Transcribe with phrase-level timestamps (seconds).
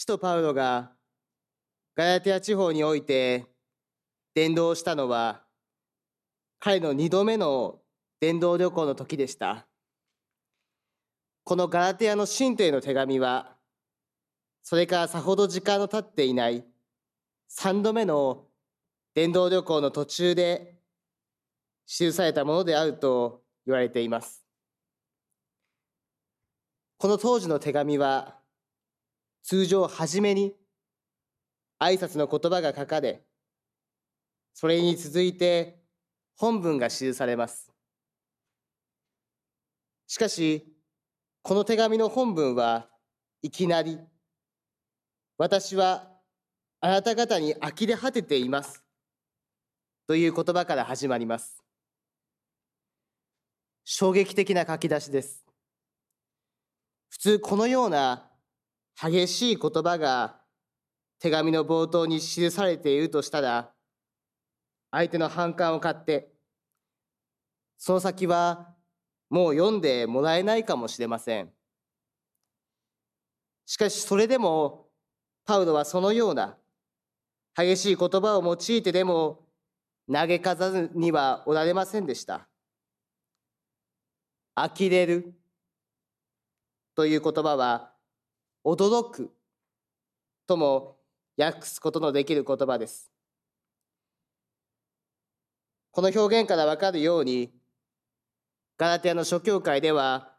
[0.00, 0.92] 使徒パウロが
[1.94, 3.44] ガラティア地方において
[4.34, 5.42] 伝道したのは
[6.58, 7.80] 彼の二度目の
[8.18, 9.66] 伝道旅行の時でした。
[11.44, 13.58] このガラティアの信徒への手紙は
[14.62, 16.64] それからさほど時間の経っていない
[17.46, 18.46] 三度目の
[19.14, 20.76] 伝道旅行の途中で
[21.86, 24.42] 記されたものであると言われています。
[26.96, 28.39] この当時の手紙は
[29.42, 30.54] 通常初めに
[31.80, 33.24] 挨拶の言葉が書かれ
[34.52, 35.80] それに続いて
[36.36, 37.70] 本文が記されます。
[40.06, 40.74] しかし
[41.42, 42.88] この手紙の本文は
[43.42, 43.98] いきなり
[45.38, 46.10] 私は
[46.80, 48.82] あなた方に呆れ果てています
[50.06, 51.62] という言葉から始まります。
[53.84, 55.44] 衝撃的な書き出しです。
[57.10, 58.29] 普通このような
[59.02, 60.40] 激しい言葉が
[61.18, 63.72] 手紙の冒頭に記されているとしたら
[64.90, 66.30] 相手の反感を買って
[67.78, 68.74] その先は
[69.30, 71.50] もう読んでもらえないかもしれません。
[73.64, 74.88] しかしそれでも
[75.46, 76.58] パウロはそのような
[77.56, 79.46] 激しい言葉を用いてでも
[80.12, 82.48] 嘆かざるにはおられませんでした。
[84.56, 85.34] 呆れる
[86.94, 87.89] という言葉は
[88.64, 89.30] 驚く
[90.46, 90.98] とも
[91.36, 93.10] 訳すことのできる言葉です。
[95.92, 97.52] この表現からわかるように、
[98.76, 100.32] ガラテヤの諸教会では、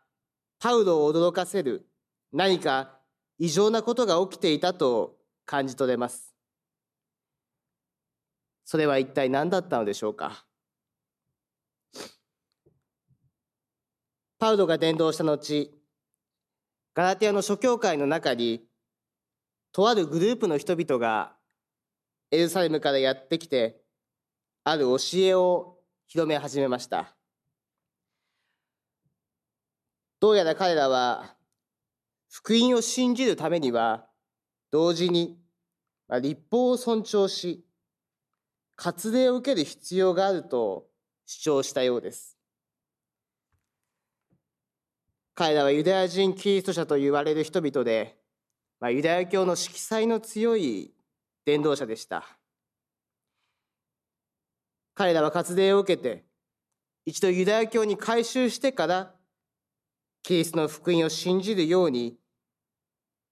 [0.59, 1.87] パウロを驚かせる
[2.31, 2.99] 何か
[3.37, 6.35] 異常なことが起きていたと感じ取れます。
[8.63, 10.45] それは一体何だったのでしょうか。
[14.39, 15.80] パウロが伝道した後、
[16.93, 18.65] ガラテヤの諸教会の中に
[19.71, 21.33] とあるグループの人々が
[22.31, 23.81] エルサレムからやってきて
[24.63, 27.15] ある教えを広め始めました。
[30.19, 31.35] どうやら彼らは
[32.29, 34.05] 福音を信じるためには
[34.69, 35.39] 同時に
[36.21, 37.65] 立法を尊重し
[38.75, 40.87] 割礼を受ける必要があると
[41.25, 42.40] 主張したようです。
[45.33, 48.17] 彼らはユダヤ人キリスト者と言われる人々で、
[48.79, 50.93] まあ、ユダヤ教の色彩の強い
[51.45, 52.25] 伝道者でした。
[54.93, 56.25] 彼らは活礼を受けて、
[57.05, 59.15] 一度ユダヤ教に改宗してから、
[60.23, 62.17] キリストの福音を信じるように、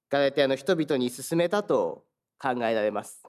[0.10, 2.06] ガラテヤの人々に進めたと
[2.40, 3.22] 考えられます。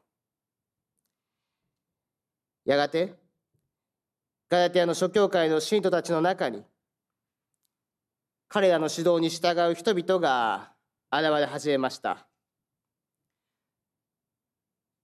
[2.65, 3.15] やがて、
[4.49, 6.65] ガラテヤの諸教会の信徒たちの中に、
[8.53, 10.73] 彼らの指導に従う人々が
[11.13, 12.27] 現れ始めました。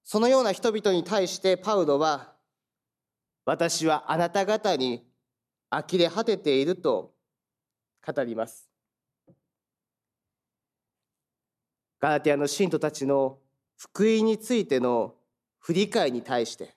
[0.02, 2.34] そのような人々に対してパウロは
[3.44, 5.06] 私はあなた方に
[5.70, 7.14] 呆れ果てていると
[8.04, 8.68] 語ります。
[12.00, 13.38] ガラテヤの信徒たちの
[13.76, 15.14] 福音についての
[15.60, 16.74] 振り返りに対して、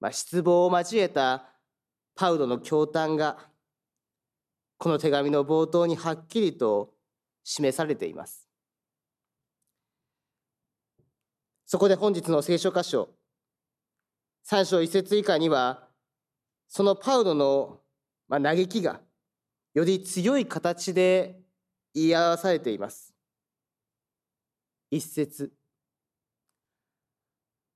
[0.00, 1.44] まあ、失望を交えた
[2.16, 3.51] パウロの驚嘆が
[4.82, 6.92] この手紙の冒頭にはっきりと
[7.44, 8.48] 示されています。
[11.64, 13.08] そこで本日の聖書箇所、
[14.44, 15.86] 3章1節以下には、
[16.66, 17.78] そのパウロの
[18.28, 18.98] 嘆きが
[19.72, 21.38] より強い形で
[21.94, 23.14] 言い表されています。
[24.90, 25.52] 一節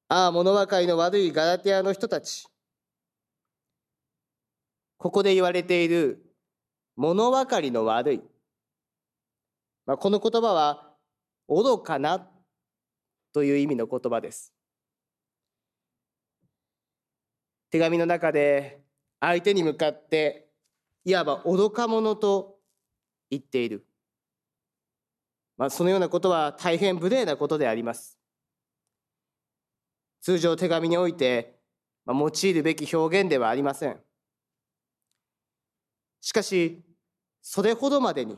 [0.08, 2.48] ああ、物分かりの悪いガラテアの人たち。
[4.96, 6.25] ここで言われている
[6.96, 8.22] 物分かりの悪い。
[9.84, 10.94] まあ、この言葉は
[11.48, 12.28] 愚かな
[13.32, 14.52] という意味の言葉です。
[17.70, 18.82] 手紙の中で
[19.20, 20.48] 相手に向かって
[21.04, 22.58] いわば愚か者と
[23.30, 23.86] 言っている。
[25.56, 28.18] まあ、そのようなことは大変無礼なことであります。
[30.20, 31.60] 通常手紙において、
[32.04, 34.00] まあ、用いるべき表現ではありません。
[36.20, 36.85] しかし、
[37.48, 38.36] それほどまでに、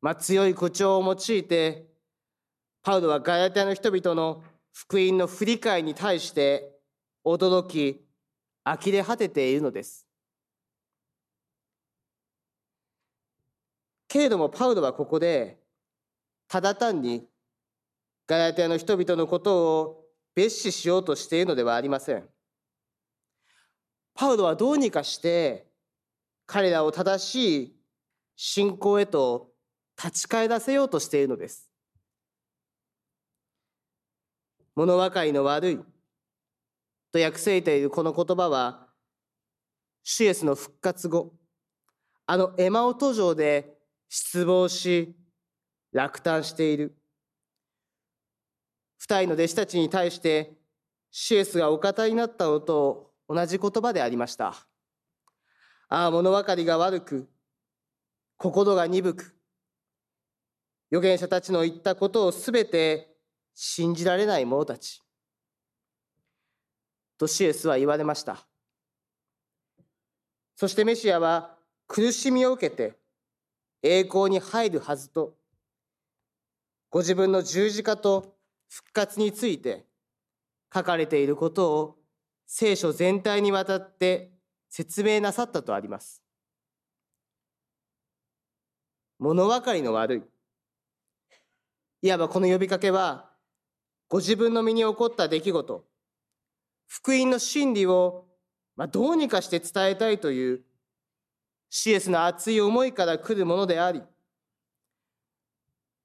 [0.00, 1.86] まあ、強い口調を用いて、
[2.82, 6.68] パウロはガラテヤの人々の福音の振り返りに対して
[7.24, 8.04] 驚き、
[8.64, 10.04] 呆れ果てているのです。
[14.08, 15.60] けれどもパウロはここで、
[16.48, 17.28] ただ単に
[18.26, 20.04] ガラテヤの人々のことを
[20.36, 22.28] 蔑視しようとしているのではありません。
[24.12, 25.68] パウロはどうにかして
[26.46, 27.81] 彼らを正しい
[28.36, 29.52] 信仰へと
[29.96, 31.70] 立ち返らせようとしているのです。
[34.74, 35.80] 物分かりの悪い
[37.12, 38.88] と訳せれているこの言葉は、
[40.02, 41.34] シエスの復活後、
[42.26, 43.76] あのエマオ途上で
[44.08, 45.14] 失望し、
[45.92, 46.96] 落胆している。
[48.98, 50.52] 二人の弟子たちに対して、
[51.10, 54.54] シエスがお方になったのと同じ言葉でありました。
[55.88, 57.28] ああ、物分かりが悪く、
[58.42, 59.36] 心が鈍く、
[60.90, 63.14] 預言者たちの言ったことをすべて
[63.54, 65.00] 信じられない者たち。
[67.16, 68.44] とシエスは言われました。
[70.56, 71.56] そしてメシアは
[71.86, 72.98] 苦しみを受けて
[73.80, 75.36] 栄光に入るはずと、
[76.90, 78.34] ご自分の十字架と
[78.68, 79.86] 復活について
[80.74, 81.96] 書かれていることを
[82.48, 84.32] 聖書全体にわたって
[84.68, 86.21] 説明なさったとあります。
[89.22, 90.22] 物分かりの悪い。
[92.02, 93.30] いわばこの呼びかけは、
[94.08, 95.84] ご自分の身に起こった出来事、
[96.88, 98.26] 福音の真理を、
[98.74, 100.64] まあ、どうにかして伝えたいという
[101.70, 104.02] シエスの熱い思いから来るものであり、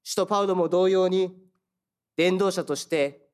[0.04, 1.36] 使徒パウロも同様に、
[2.14, 3.26] 伝道者として、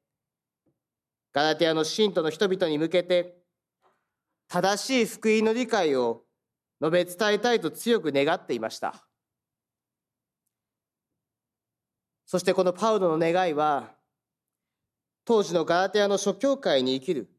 [1.30, 3.37] ガラテアの信徒の人々に向けて、
[4.48, 6.22] 正しい福音の理解を
[6.80, 9.03] 述べ伝えたいと強く願っていました。
[12.26, 13.94] そしてこのパウロの願いは、
[15.25, 17.31] 当時のガラテアの諸教会に生きる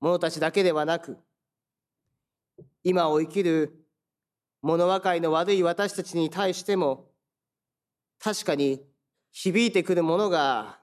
[0.00, 1.18] 者たちだけではなく、
[2.82, 3.84] 今を生きる
[4.62, 7.10] 物分かりの悪い私たちに対しても、
[8.18, 8.82] 確かに
[9.32, 10.80] 響いてくるものが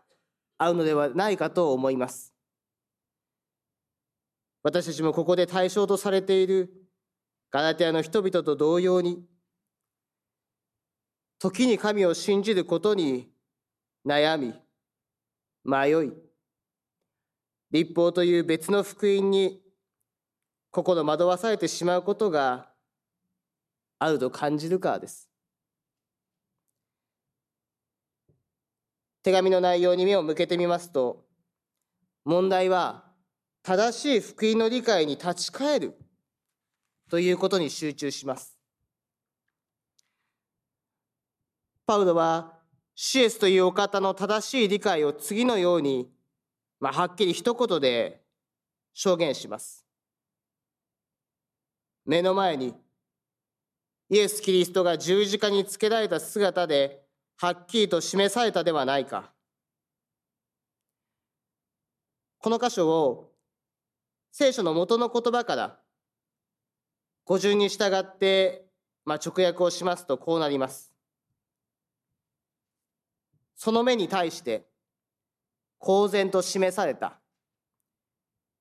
[0.58, 2.34] あるのではないかと思います。
[4.64, 6.72] 私たちもここで対象とされている
[7.52, 9.24] ガラテアの人々と同様に、
[11.40, 13.30] 時に神を信じることに
[14.06, 14.54] 悩み、
[15.64, 16.12] 迷い、
[17.72, 19.62] 立法という別の福音に
[20.72, 22.72] 心惑わされてしまうことが
[24.00, 25.30] あると感じるからです。
[29.24, 31.26] 手紙の内容に目を向けてみますと、
[32.24, 33.04] 問題は
[33.62, 35.98] 正しい福音の理解に立ち返る
[37.10, 38.57] ということに集中します。
[41.88, 42.54] パウロは
[42.96, 46.12] シエスというお方の正しい理解を次のように、
[46.82, 48.22] まあ、はっきり一言で
[48.94, 49.86] 証言します。
[52.06, 52.74] 目の前に
[54.10, 57.06] イエス・キリストが十字架につけられた姿で
[57.38, 59.32] はっきりと示されたではないか。
[62.40, 63.32] この箇所を
[64.34, 65.80] 聖書の元の言葉から
[67.24, 68.66] 語順に従って、
[69.06, 70.97] まあ、直訳をしますとこうなります。
[73.58, 74.66] その目に対して
[75.80, 77.20] 公然と示された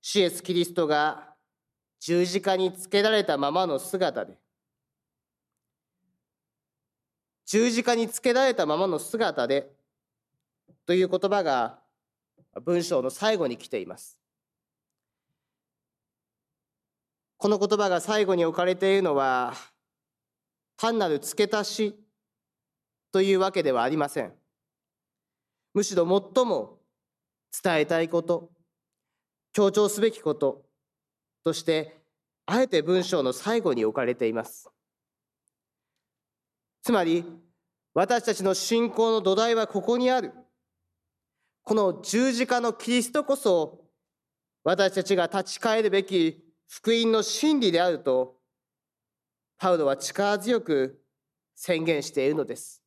[0.01, 1.35] シエス・キリストが
[2.01, 4.39] 十字架につけられたままの姿で
[7.45, 9.71] 十字架につけられたままの姿で
[10.87, 11.79] という言葉が
[12.65, 14.19] 文章の最後に来ています。
[17.37, 19.53] この言葉が最後に置かれているのは
[20.79, 22.01] 単なる付け足し
[23.13, 24.33] というわけではありません。
[25.77, 26.79] むしろ最も
[27.63, 28.51] 伝えたいこと、
[29.53, 30.65] 強調すべきこと
[31.45, 32.01] として、
[32.47, 34.71] あえて文章の最後に置かれています。
[36.83, 37.27] つまり、
[37.93, 40.33] 私たちの信仰の土台はここにある。
[41.63, 43.85] この十字架のキリストこそ、
[44.65, 48.39] 私たちが立ち返るべき福音の真理であると、
[49.59, 51.03] パウロは力強く
[51.55, 52.86] 宣言しているのです。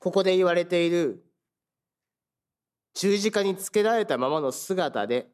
[0.00, 1.22] ここで言われている
[2.94, 5.28] 十字架につけられたままの姿で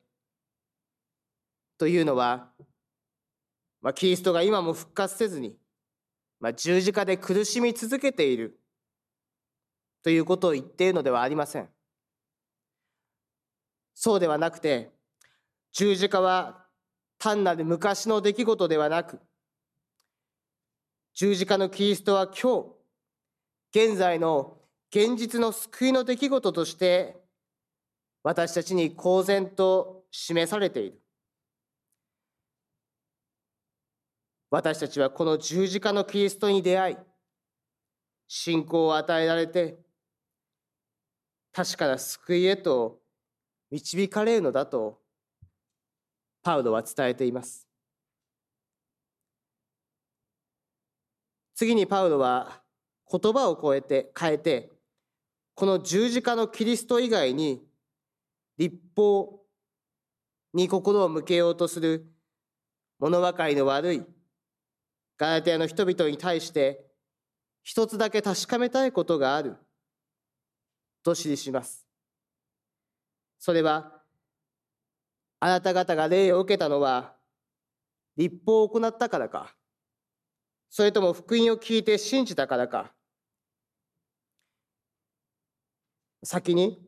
[1.78, 2.50] というのは、
[3.80, 5.56] まあ、キリストが今も復活せずに、
[6.40, 8.58] まあ、十字架で苦しみ続けている
[10.02, 11.68] ということを言っているのではありません。
[13.94, 14.90] そうではなくて、
[15.72, 16.66] 十字架は
[17.18, 19.20] 単なる昔の出来事ではなく、
[21.14, 22.75] 十字架のキリストは今日、
[23.76, 24.56] 現在の
[24.88, 27.20] 現実の救いの出来事として
[28.22, 31.02] 私たちに公然と示されている。
[34.50, 36.96] 私たちはこの十字架のキリストに出会い、
[38.26, 39.78] 信仰を与えられて、
[41.52, 43.02] 確かな救いへと
[43.70, 45.02] 導かれるのだと、
[46.42, 47.68] パウロは伝えています。
[51.54, 52.64] 次にパウロは
[53.10, 54.72] 言葉を超えて変えて
[55.54, 57.62] この十字架のキリスト以外に
[58.58, 59.40] 立法
[60.52, 62.06] に心を向けようとする
[62.98, 64.02] 物分かりの悪い
[65.18, 66.84] ガラテヤの人々に対して
[67.62, 69.56] 一つだけ確かめたいことがある
[71.02, 71.86] と記します。
[73.38, 73.92] それは
[75.40, 77.14] あなた方が霊を受けたのは
[78.16, 79.54] 立法を行ったからか
[80.70, 82.92] それとも福音を聞いて信じたからか
[86.26, 86.84] 先に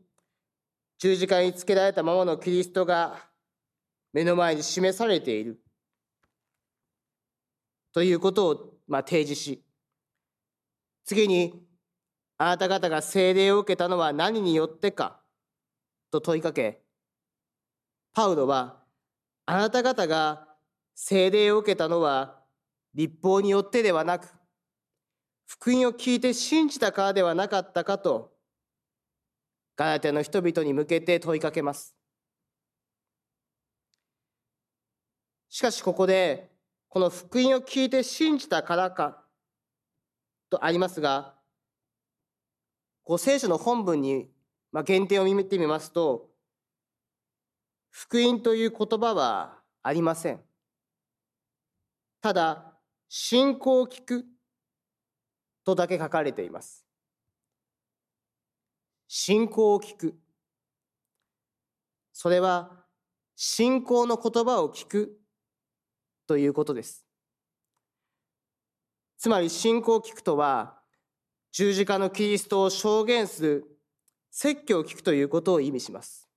[0.98, 3.28] 十字架につけられたままのキリストが
[4.12, 5.60] 目の前に示されている。
[7.92, 9.64] ということをま提示し
[11.04, 11.64] 次に
[12.36, 15.20] あなた方が聖霊を受けたのは何によってか
[16.10, 16.82] と問いかけ
[18.14, 18.82] パウロは
[19.46, 20.48] あなた方が
[20.96, 22.40] 聖霊を受けたのは
[22.92, 24.28] 立法によってではなく
[25.46, 28.37] 福音を聞いて信じたからではなかったかと
[29.78, 31.94] ガラテの人々に向けて問いかけます。
[35.48, 36.50] しかしここで
[36.88, 39.22] この福音を聞いて信じたからか
[40.50, 41.36] とありますが、
[43.04, 44.28] こう聖書の本文に
[44.72, 46.28] まあ原点を見てみますと、
[47.90, 50.40] 福音という言葉はありません。
[52.20, 52.72] ただ、
[53.08, 54.24] 信仰を聞く
[55.64, 56.87] とだけ書かれています。
[59.08, 60.14] 信仰を聞く。
[62.12, 62.70] それは
[63.36, 65.18] 信仰の言葉を聞く
[66.26, 67.06] ということです。
[69.16, 70.78] つまり信仰を聞くとは
[71.52, 73.64] 十字架のキリストを証言する
[74.30, 76.28] 説教を聞くということを意味します。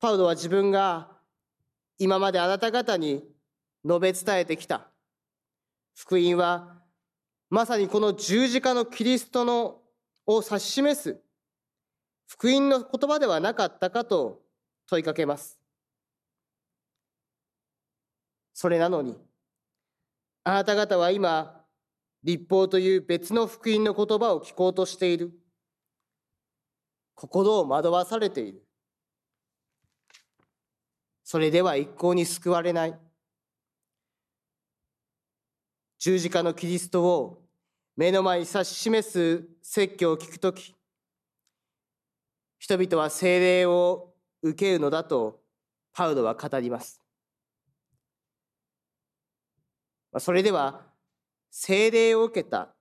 [0.00, 1.10] パウロは自分が
[1.98, 3.24] 今まであなた方に
[3.84, 4.88] 述べ伝えてきた
[5.96, 6.80] 福音は
[7.50, 9.80] まさにこの十字架のキリストの
[10.28, 11.20] を指し示す
[12.26, 14.42] 福音の言葉ではなかったかと
[14.86, 15.58] 問いかけます。
[18.52, 19.16] それなのに、
[20.44, 21.64] あなた方は今、
[22.22, 25.32] 立法という別の福音の言葉を聞こうとしている。
[27.14, 28.62] 心を惑わされている。
[31.24, 32.98] それでは一向に救われない。
[35.98, 37.47] 十字架のキリストを
[37.98, 40.72] 目の前に指し示す説教を聞くとき、
[42.60, 45.40] 人々は精霊を受けるのだと
[45.92, 47.02] パウロは語ります。
[50.20, 50.86] それでは、
[51.50, 52.72] 精霊を受けた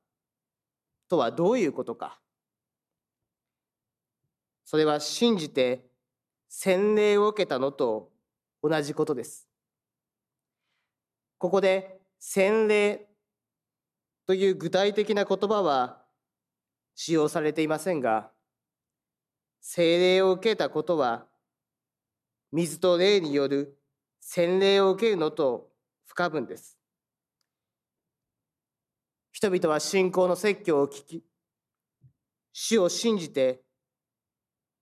[1.09, 2.19] とはどういうことか。
[4.65, 5.83] それは信じて
[6.47, 8.11] 洗礼を受けたのと
[8.61, 9.49] 同じことです。
[11.39, 13.06] ここで洗礼
[14.27, 16.03] という具体的な言葉は
[16.95, 18.29] 使用されていませんが、
[19.61, 21.25] 聖霊を受けたことは、
[22.51, 23.79] 水と霊による
[24.19, 25.69] 洗礼を受けるのと
[26.05, 26.77] 不可分です。
[29.31, 31.23] 人々は信仰の説教を聞き、
[32.51, 33.61] 主を信じて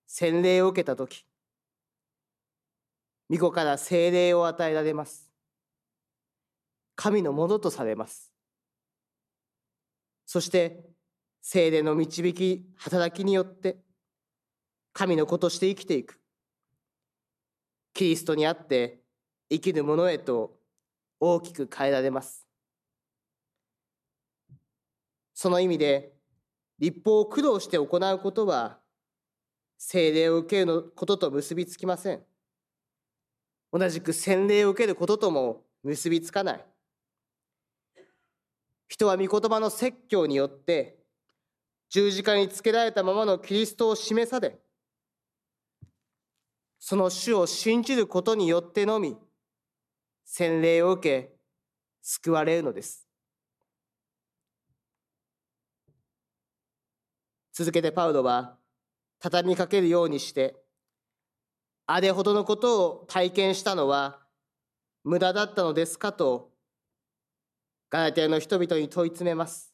[0.08, 1.24] 洗礼を受けたとき、
[3.30, 5.30] 御子から聖霊を与えられます。
[6.96, 8.35] 神のものとされます。
[10.25, 10.84] そして
[11.41, 13.77] 聖霊の導き働きによって
[14.94, 16.20] 神の子として生きていく。
[17.94, 19.01] キリストにあって
[19.50, 20.58] 生きる者へと
[21.20, 22.46] 大きく変えられます。
[25.34, 26.13] その意味で
[26.79, 28.79] 立法を苦労して行うことは
[29.77, 32.24] 聖霊を受けることと結びつきません。
[33.72, 36.65] 同じく洗礼を受けることとも結びつかない。
[38.88, 40.98] 人は御言葉の説教によって
[41.89, 44.58] 十字架につけられたままのキリストを示され
[46.80, 49.18] その主を信じることによってのみ
[50.24, 51.36] 洗礼を受け
[52.01, 53.08] 救われるのです。
[57.54, 58.58] 続けてパウロは
[59.20, 60.56] 畳みかけるようにして
[61.88, 64.20] あれほどのことを体験したのは
[65.06, 66.51] 無駄だったのですかと
[67.96, 69.74] ガラテヤの人々に問い詰めます。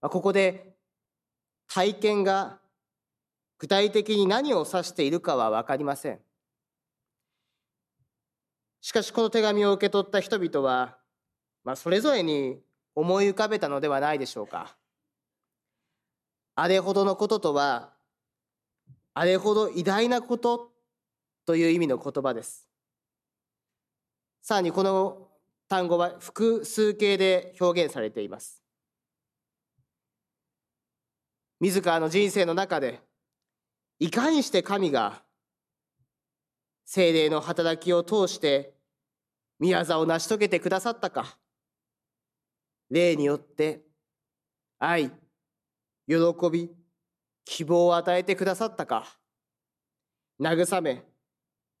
[0.00, 0.74] ここで
[1.68, 2.58] 体験が
[3.58, 6.18] 具体的に何を指しているかは分かりません。
[8.80, 10.98] しかしこの手紙を受け取った人々は、
[11.62, 12.58] まあ、それぞれに
[12.96, 14.76] 思い浮かべたのではないでしょうか。
[16.56, 17.92] あれほどのこととは、
[19.14, 20.72] あれほど偉大なこと
[21.46, 22.68] という意味の言葉です。
[24.42, 25.27] さらにこの
[25.68, 28.62] 単語は複数形で表現されています。
[31.60, 33.00] 自らの人生の中で
[33.98, 35.22] いかにして神が
[36.84, 38.74] 精霊の働きを通して
[39.58, 41.36] 宮沢を成し遂げてくださったか
[42.90, 43.82] 霊によって
[44.78, 45.10] 愛
[46.06, 46.16] 喜
[46.50, 46.70] び
[47.44, 49.18] 希望を与えてくださったか
[50.40, 51.02] 慰め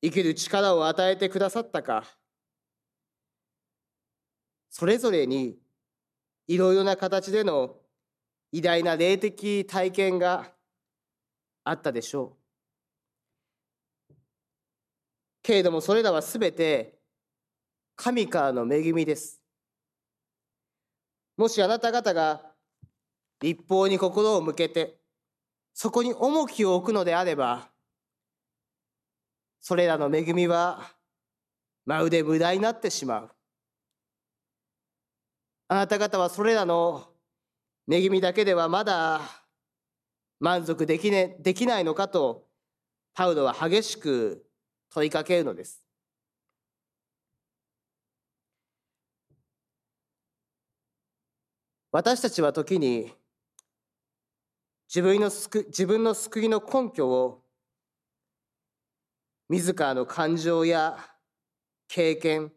[0.02, 2.17] 生きる力を与えてくださったか
[4.78, 5.58] それぞれに
[6.46, 7.74] いろいろな形での
[8.52, 10.52] 偉大な霊的体験が
[11.64, 12.36] あったでしょ
[14.08, 14.14] う。
[15.42, 16.96] けれどもそれらはすべて
[17.96, 19.42] 神からの恵みです。
[21.36, 22.40] もしあなた方が
[23.40, 25.00] 立法に心を向けて
[25.74, 27.68] そこに重きを置くのであれば
[29.60, 30.88] それらの恵みは
[31.84, 33.37] まるで無駄になってしまう。
[35.68, 37.08] あなた方はそれらの
[37.90, 39.20] 恵みだけではまだ
[40.40, 42.46] 満足でき,、ね、できないのかと
[43.14, 44.46] パウロは激しく
[44.90, 45.82] 問いかけるのです。
[51.90, 53.12] 私たちは時に
[54.88, 57.42] 自分の救自分の救いの根拠を
[59.48, 60.98] 自らの感情や
[61.88, 62.52] 経験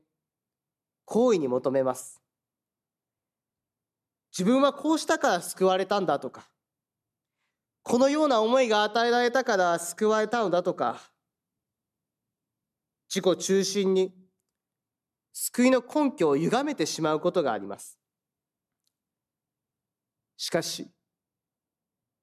[1.06, 2.21] 行為に求めます
[4.32, 6.48] 自分はこうしたから救われたんだとか
[7.84, 11.02] このような思いが与えられたから救われたのだとか
[13.14, 14.14] 自己中心に
[15.34, 18.00] 救いの根拠を歪めてしまうことがあります
[20.38, 20.88] しかし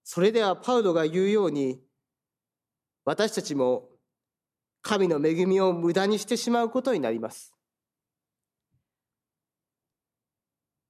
[0.04, 1.80] それではパウロが言うように
[3.04, 3.88] 私たちも
[4.80, 7.57] 神の恵みを無駄にしてしまうことになります。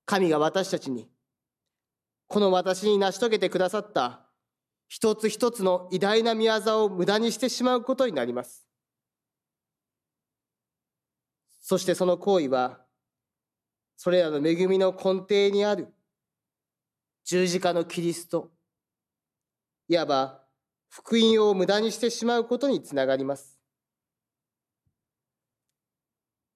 [0.09, 1.07] 神が私たちに、
[2.29, 4.27] この私に成し遂げてくださった
[4.89, 8.67] 一つ一つの偉大な御業を無駄にしてしまうことになります。
[11.61, 12.81] そしてその行為は、
[13.99, 15.93] それらの恵みの根底にある
[17.25, 18.51] 十字架のキリスト、
[19.89, 20.43] いわば
[20.89, 23.59] 福音を無駄にしてしまうことにつながります。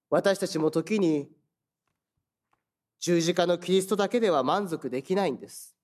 [0.09, 1.29] 私たちも時に
[3.05, 5.75] 十字架のキリストだけでは満足できないんです。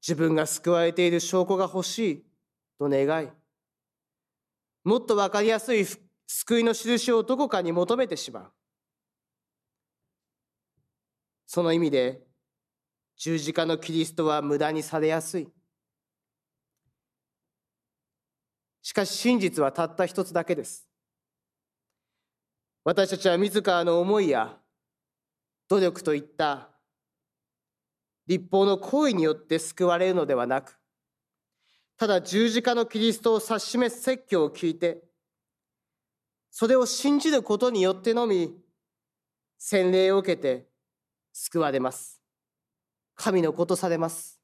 [0.00, 2.24] 自分が救われている証拠が欲しい
[2.78, 3.28] と願い、
[4.82, 5.84] もっとわかりやすい
[6.26, 8.52] 救いの印をどこかに求めてしまう。
[11.46, 12.22] その意味で
[13.18, 15.52] 十字架のキリストは無駄にされやすい。
[18.80, 20.87] しかし真実はたった一つだけです。
[22.88, 24.56] 私たちは自らの思いや
[25.68, 26.70] 努力といった
[28.26, 30.78] 立法の行為によって救われるのではなく
[31.98, 35.02] ただ十字架のキリストを指し示す説教を聞いて
[36.50, 38.54] それを信じることによってのみ
[39.58, 40.66] 洗礼を受けて
[41.34, 42.22] 救われます。
[43.14, 44.40] 神のことされます。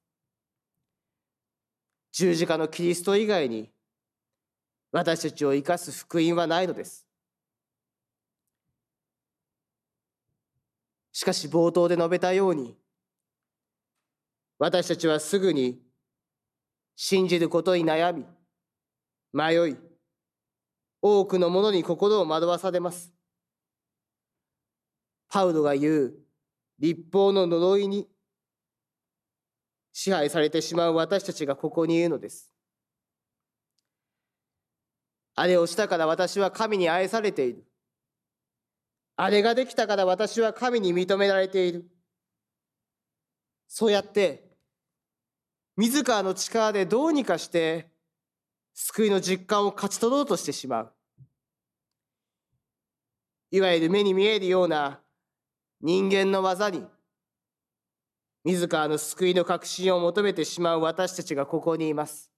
[2.12, 3.70] 十字架のキリスト以外に
[4.92, 7.03] 私たちを生かす福音はないのです。
[11.14, 12.76] しかし冒頭で述べたように
[14.58, 15.80] 私たちはすぐに
[16.96, 18.26] 信じることに悩み
[19.32, 19.76] 迷い
[21.00, 23.12] 多くのものに心を惑わされます。
[25.28, 26.14] パウロが言う
[26.78, 28.08] 立法の呪いに
[29.92, 32.50] 支配されてしまう私たちがここにいるのです。
[35.36, 37.64] あれをしたから私は神に愛されている。
[39.16, 41.88] あれができたから私は神に認められている。
[43.68, 44.44] そうやって、
[45.76, 47.90] 自らの力でどうにかして
[48.74, 50.92] 救いの実感を勝ち取ろうとしてしまう。
[53.50, 55.00] いわゆる目に見えるような
[55.80, 56.84] 人間の技に、
[58.44, 62.30] 自らの救いの確信を求めてしまう私たちがここにいます。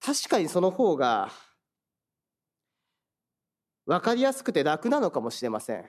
[0.00, 1.30] 確かにその方が
[3.86, 5.88] 分かりやすくて楽なのかもしれません。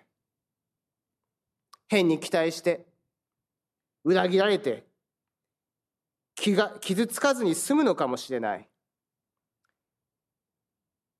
[1.89, 2.85] 変に期待して
[4.03, 4.85] 裏切られて
[6.35, 8.69] 気が傷つかずに済むのかもしれない。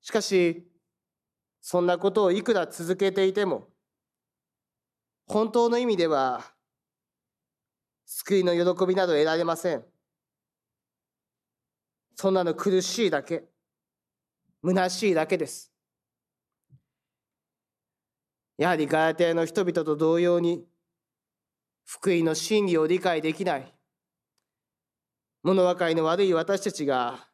[0.00, 0.66] しかし
[1.60, 3.68] そんなことをいくら続けていても
[5.26, 6.44] 本当の意味では
[8.06, 9.84] 救いの喜びなど得られません。
[12.14, 13.44] そんなの苦しいだけ
[14.64, 15.67] 虚しいだけです。
[18.58, 20.66] やはりガラテヤの人々と同様に
[21.86, 23.72] 福音の真理を理解できない
[25.44, 27.28] 物分かりの悪い私たちが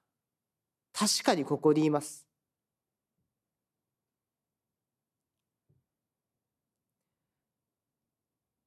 [0.93, 2.25] 確かにここにいます。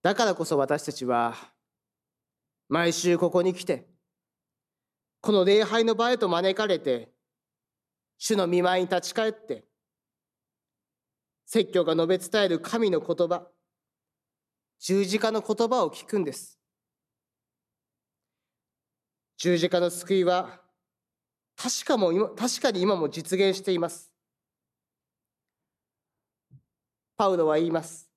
[0.02, 1.36] だからこそ私たちは
[2.70, 3.88] 毎週ここに来て
[5.22, 7.12] この礼拝の場へと招かれて
[8.18, 9.67] 主の見舞いに立ち返って
[11.48, 13.48] 説教が述べ伝える神の言葉。
[14.80, 16.60] 十字架の言葉を聞くんです。
[19.38, 20.60] 十字架の救いは
[21.56, 24.12] 確かも今確かに今も実現しています。
[27.16, 28.12] パウロは言います。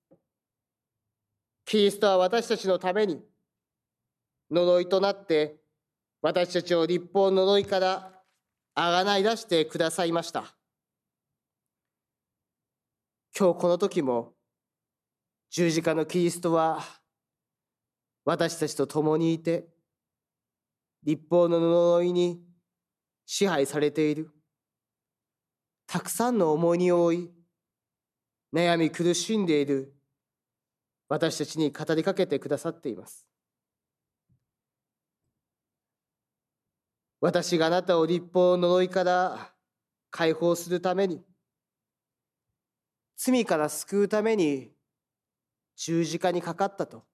[1.64, 3.22] キリストは私たちのために
[4.50, 5.60] 呪いとなって
[6.20, 8.12] 私たちを立法呪いから
[8.74, 10.59] あがない出してくださいました。
[13.36, 14.34] 今日この時も
[15.50, 16.82] 十字架のキリストは
[18.24, 19.68] 私たちと共にいて
[21.02, 22.42] 立法の呪いに
[23.26, 24.30] 支配されている。
[25.86, 27.30] たくさんの重荷を負い
[28.52, 29.94] 悩み苦しんでいる
[31.08, 33.26] 私たちに語りかけてくださっています。
[37.20, 39.52] 私があなたを立法の呪いから
[40.10, 41.22] 解放するために
[43.22, 44.72] 罪から救うために
[45.76, 47.04] 十字架にかかったと。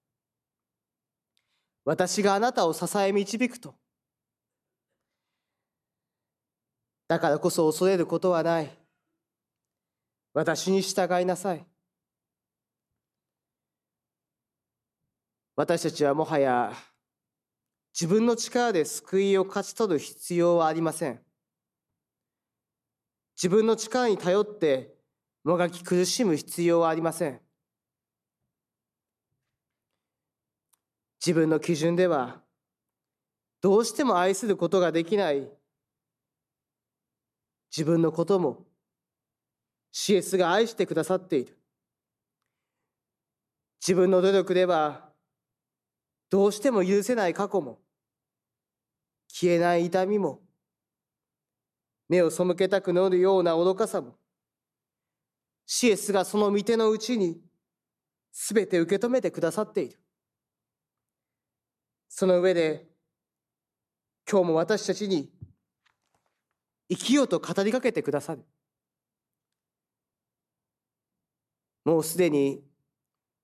[1.85, 3.75] 私があなたを支え導くと。
[7.09, 8.71] だからこそ恐れることはない。
[10.33, 11.67] 私に従いなさい。
[15.57, 16.73] 私たちはもはや
[17.93, 21.21] 自分の力で救いを勝ち取る必要はありません。
[23.35, 24.96] 自分の力に頼って
[25.47, 27.41] もがき苦しむ必要はありません。
[31.25, 32.43] 自分の基準では
[33.61, 35.49] どうしても愛することができない
[37.71, 38.67] 自分のことも
[39.93, 41.57] シエスが愛してくださっている。
[43.81, 45.13] 自分の努力では
[46.29, 47.79] どうしても許せない過去も
[49.29, 50.41] 消えない痛みも、
[52.09, 54.17] 目を背けたくなるような愚かさも、
[55.67, 57.41] シエスがその御手のうちに
[58.33, 60.01] 全て受け止めてくださっている。
[62.09, 62.87] その上で、
[64.31, 65.31] 今日も私たちに
[66.89, 68.45] 生きようと語りかけてくださる。
[71.85, 72.65] もうすでに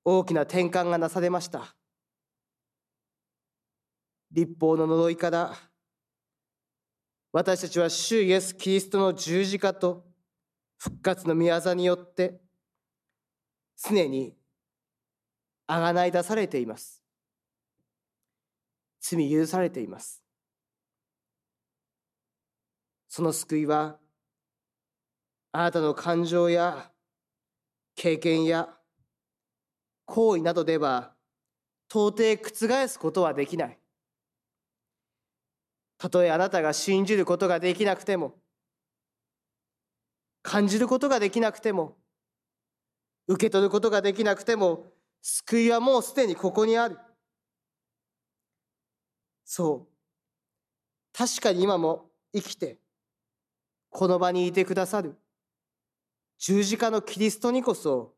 [0.04, 1.74] 大きな転換がなされました。
[4.30, 5.54] 立法の呪いから
[7.32, 10.11] 私たちは主イエス・キリストの十字架と
[10.82, 12.40] 復活の御業によって
[13.80, 14.34] 常に
[15.68, 17.00] あがない出されています。
[19.00, 20.24] 罪許されています。
[23.08, 24.00] その救いは
[25.52, 26.90] あなたの感情や
[27.94, 28.68] 経験や
[30.04, 31.14] 行為などでは
[31.88, 33.78] 到底覆すことはできない。
[35.96, 38.41] たとえあなたが信じることができなくても
[40.42, 41.96] 感じることができなくても
[43.26, 46.98] 受け取ることができなくても救いはもうすでにここにある。
[49.44, 49.92] そう。
[51.12, 52.78] 確かに今も生きて
[53.90, 55.14] この場にいてくださる
[56.38, 58.14] 十字架のキリストにこそ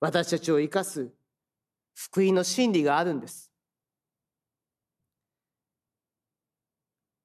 [0.00, 1.10] 私たちを生かす
[1.94, 3.50] 福音の真理があるんです。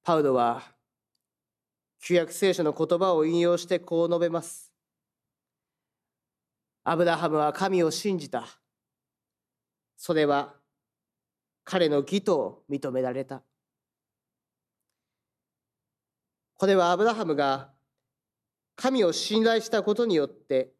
[0.02, 0.62] パウロは
[2.00, 4.72] 旧約聖書の言葉を引用してこう述べます。
[6.82, 8.46] アブラハムは神を信じた。
[9.96, 10.54] それは
[11.64, 13.42] 彼の義と認められた。
[16.56, 17.70] これはアブラハムが
[18.76, 20.72] 神を信頼したことによって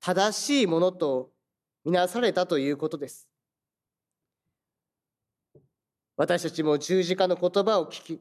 [0.00, 1.32] 正しいものと
[1.84, 3.28] みなされたということです。
[6.16, 8.20] 私たちも十字架の言葉を聞き、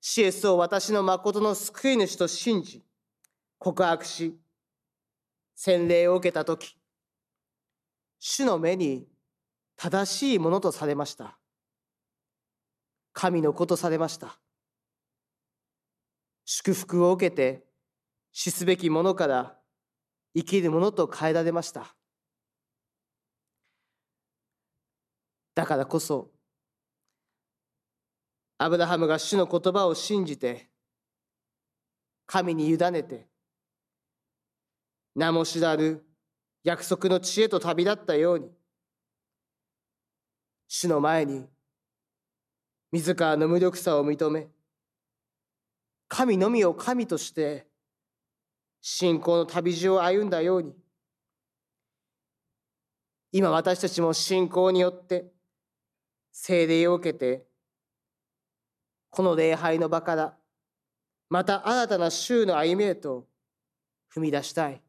[0.00, 2.84] シエスを私の誠の救い主と信じ、
[3.58, 4.38] 告白し、
[5.54, 6.76] 洗礼を受けたとき、
[8.20, 9.08] 主の目に
[9.76, 11.38] 正しいものとされました。
[13.12, 14.38] 神の子とされました。
[16.44, 17.66] 祝福を受けて、
[18.32, 19.58] 死すべきものから
[20.36, 21.96] 生きるものと変えられました。
[25.54, 26.30] だからこそ、
[28.58, 30.68] アブラハムが主の言葉を信じて、
[32.26, 33.26] 神に委ねて、
[35.14, 36.02] 名も知らぬ
[36.64, 38.50] 約束の地へと旅立ったように、
[40.68, 41.48] 主の前に
[42.92, 44.48] 自らの無力さを認め
[46.08, 47.66] 神のみを神として
[48.80, 50.74] 信仰の旅路を歩んだように
[53.32, 55.26] 今私たちも信仰によって
[56.32, 57.47] 聖霊を受けて
[59.10, 60.36] この礼拝の場から
[61.28, 63.26] また新たな週の歩みへと
[64.14, 64.80] 踏み出したい。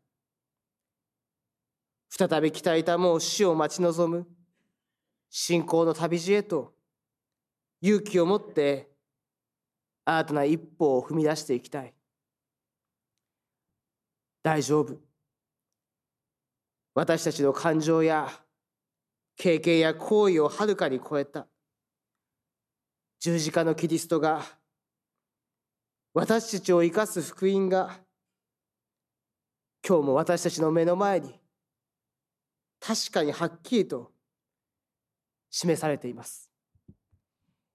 [2.10, 4.28] 再び鍛えたもう死を待ち望む
[5.30, 6.74] 信仰の旅路へと
[7.82, 8.90] 勇気を持って
[10.06, 11.94] 新たな一歩を踏み出していきたい。
[14.42, 14.98] 大丈夫。
[16.96, 18.30] 私たちの感情や
[19.38, 21.48] 経験や行為をはるかに超えた。
[23.20, 24.44] 十字架のキリストが
[26.14, 28.00] 私たちを生かす福音が
[29.86, 31.40] 今日も私たちの目の前に
[32.80, 34.12] 確かにはっきりと
[35.50, 36.49] 示されています。